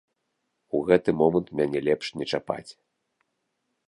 У 0.77 0.79
гэты 0.87 1.13
момант 1.19 1.51
мяне 1.59 1.79
лепш 1.87 2.05
не 2.21 2.25
чапаць. 2.35 2.65